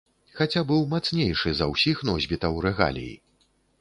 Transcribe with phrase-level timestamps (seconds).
[0.37, 3.13] Хаця быў мацнейшы за ўсіх носьбітаў рэгалій.